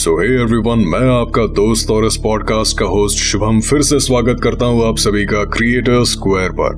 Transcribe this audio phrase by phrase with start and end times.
[0.00, 4.40] सो hey everyone मैं आपका दोस्त और इस पॉडकास्ट का होस्ट शुभम फिर से स्वागत
[4.42, 6.76] करता हूँ आप सभी का क्रिएटर स्क्वायर पर।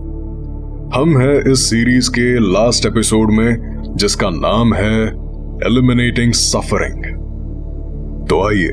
[0.94, 5.02] हम हैं इस सीरीज़ के लास्ट एपिसोड में, जिसका नाम है
[5.66, 7.04] एलिमिनेटिंग सफरिंग
[8.28, 8.72] तो आइए,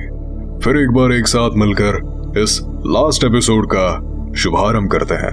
[0.64, 3.86] फिर एक बार एक साथ मिलकर इस लास्ट एपिसोड का
[4.34, 5.32] शुभारंभ करते हैं।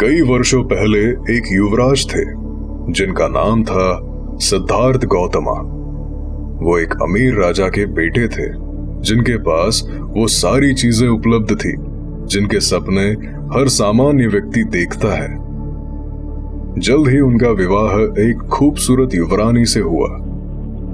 [0.00, 1.04] कई वर्षों पहले
[1.36, 2.43] एक युवराज थे।
[2.90, 4.00] जिनका नाम था
[4.38, 5.52] सिद्धार्थ गौतमा।
[6.64, 8.48] वो एक अमीर राजा के बेटे थे,
[9.00, 11.74] जिनके पास वो सारी चीज़ें उपलब्ध थी,
[12.26, 13.06] जिनके सपने
[13.58, 15.44] हर सामान्य व्यक्ति देखता है।
[16.78, 20.08] जल्द ही उनका विवाह एक खूबसूरत युवरानी से हुआ,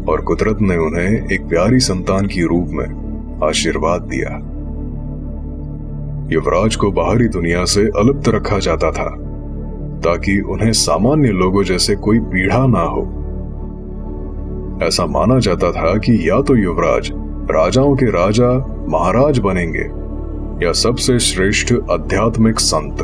[0.09, 4.47] और कुदरत ने उन्हें एक प्यारी संतान की रूप में आशीर्वाद दिया।
[6.33, 9.30] युवराज को बाहरी दुनिया से अलुप्त रखा जाता था।
[10.01, 13.03] ताकि उन्हें सामान्य लोगों जैसे कोई पीड़ा ना हो।
[14.87, 17.11] ऐसा माना जाता था कि या तो युवराज
[17.51, 18.49] राजाओं के राजा,
[18.89, 19.85] महाराज बनेंगे,
[20.67, 23.03] या सबसे श्रेष्ठ आध्यात्मिक संत।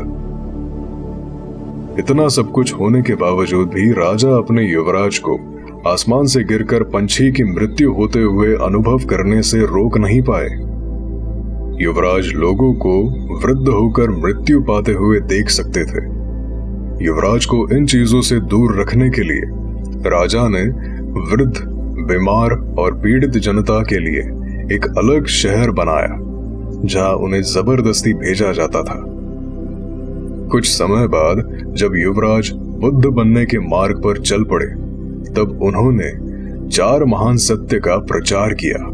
[1.99, 5.39] इतना सब कुछ होने के बावजूद भी राजा अपने युवराज को
[5.87, 10.49] आसमान से गिरकर पंछी की मृत्यु होते हुए अनुभव करने से रोक नहीं पाए।
[11.83, 13.01] युवराज लोगों को
[13.45, 16.26] वृद्ध होकर मृत्यु पाते हुए देख सकते थे।
[17.01, 19.41] युवराज को इन चीज़ों से दूर रखने के लिए,
[20.09, 20.63] राजा ने
[21.19, 21.57] वृद्ध,
[22.07, 24.21] बीमार और पीड़ित जनता के लिए
[24.75, 26.17] एक अलग शहर बनाया,
[26.85, 29.03] जहाँ उन्हें ज़बरदस्ती भेजा जाता था।
[30.51, 34.67] कुछ समय बाद जब युवराज बुद्ध बनने के मार्ग पर चल पड़े,
[35.33, 36.11] तब उन्होंने
[36.69, 38.93] चार महान सत्य का प्रचार किया।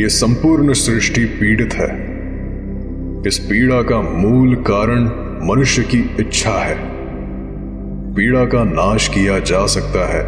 [0.00, 2.15] यह संपूर्ण सृष्टि पीड़ित है।
[3.26, 5.04] इस पीड़ा का मूल कारण
[5.48, 6.76] मनुष्य की इच्छा है।
[8.14, 10.24] पीड़ा का नाश किया जा सकता है,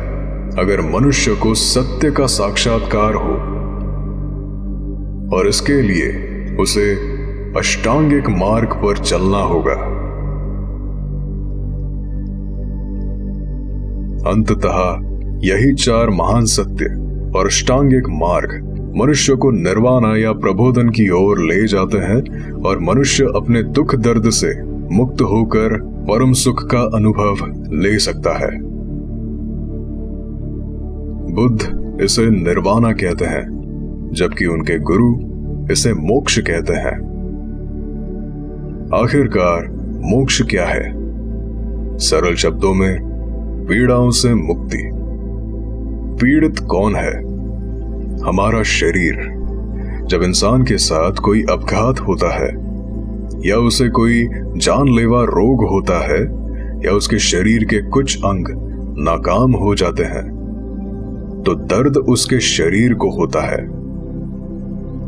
[0.58, 3.34] अगर मनुष्य को सत्य का साक्षात्कार हो।
[5.36, 6.10] और इसके लिए
[6.56, 6.94] उसे
[7.58, 9.98] अष्टांगिक मार्ग पर चलना होगा।
[14.30, 14.98] अंततः
[15.48, 16.84] यही चार महान सत्य
[17.38, 23.24] और अष्टांगिक मार्ग मनुष्य को निर्वाणा या प्रबोधन की ओर ले जाते हैं और मनुष्य
[23.24, 24.62] अपने दुख दर्द से
[24.94, 27.34] मुक्त होकर परम सुख का अनुभव
[27.72, 28.60] ले सकता है।
[31.34, 33.46] बुद्ध इसे निर्वाणा कहते हैं,
[34.12, 35.16] जबकि उनके गुरु
[35.72, 37.08] इसे मोक्ष कहते हैं।
[38.94, 39.68] आखिरकार
[40.00, 40.92] मोक्ष क्या है?
[41.98, 42.98] सरल शब्दों में,
[43.68, 44.90] पीड़ाओं से मुक्ति।
[46.20, 47.27] पीड़ित कौन है?
[48.26, 49.14] हमारा शरीर,
[50.06, 52.48] जब इंसान के साथ कोई अपघात होता है,
[53.48, 56.22] या उसे कोई जानलेवा रोग होता है,
[56.86, 58.48] या उसके शरीर के कुछ अंग
[58.98, 60.26] नाकाम हो जाते हैं
[61.46, 63.66] तो दर्द उसके शरीर को होता है।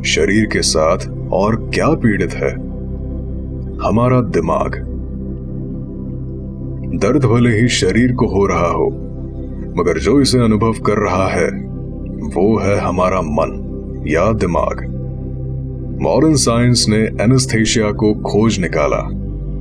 [0.02, 0.98] शरीर के साथ
[1.32, 2.52] और क्या पीड़ित है?
[3.78, 4.76] हमारा दिमाग।
[7.00, 8.86] दर्द भले ही शरीर को हो रहा हो,
[9.78, 11.59] मगर जो इसे अनुभव कर रहा है
[12.30, 14.86] वो है हमारा मन, या दिमाग।
[16.02, 19.08] मॉडर्न साइंस ने एनेस्थेशिया को खोज निकाला,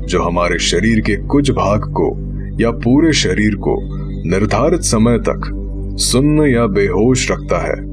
[0.05, 2.15] जो हमारे शरीर के कुछ भाग को,
[2.59, 3.75] या पूरे शरीर को,
[4.29, 5.55] निर्धारित समय तक
[5.99, 7.89] सुन्न या बेहोश रखता है।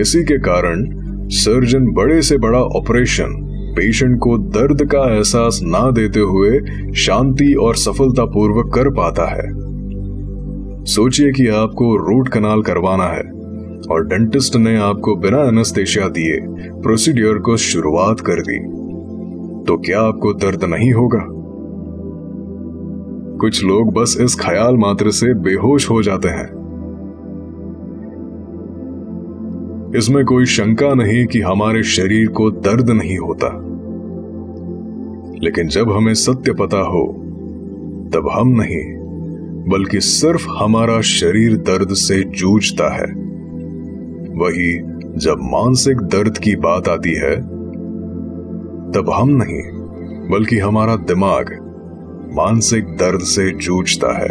[0.00, 3.46] इसी के कारण सर्जन बड़े से बड़ा ऑपरेशन
[3.76, 6.60] पेशेंट को दर्द का एहसास ना देते हुए
[6.94, 9.70] शांति और सफलतापूर्वक कर पाता है।
[10.84, 13.39] सोचिए कि आपको रूट कनाल करवाना है।
[13.90, 16.40] और डेंटिस्ट ने आपको बिना एनेस्थेशिया दिए
[16.82, 18.80] प्रोसीडियर को शुरुआत कर दी।
[19.64, 21.26] तो क्या आपको दर्द नहीं होगा?
[23.40, 26.60] कुछ लोग बस इस ख्याल मात्र से बेहोश हो जाते हैं।
[29.96, 33.48] इसमें कोई शंका नहीं कि हमारे शरीर को दर्द नहीं होता।
[35.42, 37.06] लेकिन जब हमें सत्य पता हो,
[38.14, 38.94] तब हम नहीं,
[39.68, 43.29] बल्कि सिर्फ़ हमारा शरीर दर्द से जूझता है।
[44.36, 44.78] वही
[45.16, 47.36] जब मानसिक दर्द की बात आती है,
[48.92, 49.62] तब हम नहीं,
[50.28, 51.66] बल्कि हमारा दिमाग
[52.32, 54.28] मानसिक दर्द से जूझता है।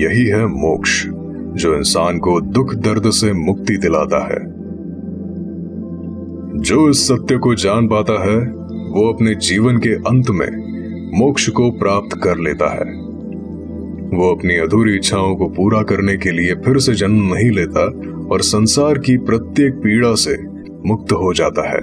[0.00, 1.06] यही है मोक्ष,
[1.54, 4.60] जो इंसान को दुख दर्द से मुक्ति दिलाता है।
[6.60, 8.36] जो इस सत्य को जान पाता है,
[8.90, 10.70] वो अपने जीवन के अंत में
[11.18, 13.10] मोक्ष को प्राप्त कर लेता है।
[14.18, 17.92] वो अपनी अधूरी इच्छाओं को पूरा करने के लिए फिर से जन्म नहीं लेता
[18.30, 20.36] और संसार की प्रत्येक पीड़ा से
[20.88, 21.80] मुक्त हो जाता है।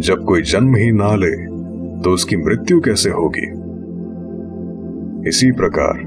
[0.00, 1.34] जब कोई जन्म ही ना ले
[2.02, 3.46] तो उसकी मृत्यु कैसे होगी?
[5.28, 6.02] इसी प्रकार,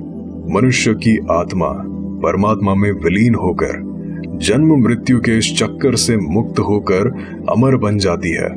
[0.50, 1.70] मनुष्य की आत्मा
[2.24, 3.80] परमात्मा में विलीन होकर,
[4.38, 7.08] जन्म मृत्यु के इस चक्कर से मुक्त होकर
[7.50, 8.50] अमर बन जाती है।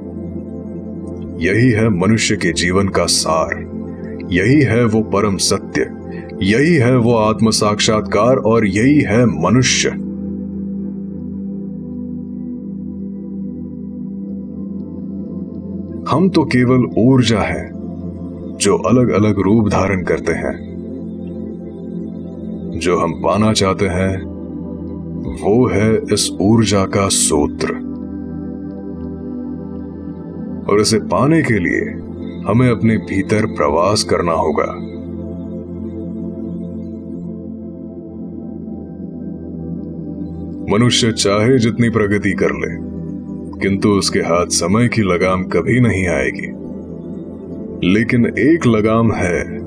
[1.44, 3.54] यही है मनुष्य के जीवन का सार,
[4.30, 5.90] यही है वो परम सत्य
[6.42, 9.88] यही है वो आत्म साक्षात्कार और यही है मनुष्य।
[16.10, 17.70] हम तो केवल ऊर्जा है,
[18.56, 20.74] जो अलग अलग रूप धारण करते हैं।
[22.82, 24.24] जो हम पाना चाहते हैं,
[25.42, 27.94] वो है इस ऊर्जा का सूत्र।
[30.70, 31.80] और इसे पाने के लिए
[32.46, 34.93] हमें अपने भीतर प्रवास करना होगा।
[40.70, 42.94] मनुष्य चाहे जितनी प्रगति कर ले,
[43.60, 46.64] किंतु उसके हाथ समय की लगाम कभी नहीं आएगी।
[47.92, 49.60] लेकिन एक लगाम है,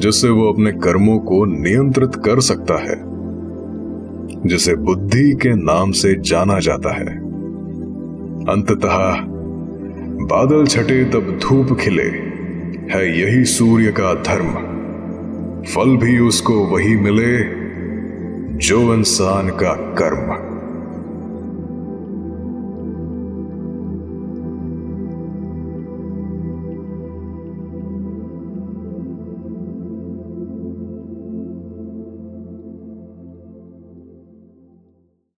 [0.00, 2.96] जिससे वो अपने कर्मों को नियंत्रित कर सकता है,
[4.48, 7.18] जिसे बुद्धि के नाम से जाना जाता है।
[8.46, 9.14] अंततः,
[10.26, 12.26] बादल छटे तब धूप खिले,
[12.92, 14.76] है यही सूर्य का धर्म।
[15.62, 17.65] फल भी उसको वही मिले
[18.58, 20.45] जो इंसान का कर्म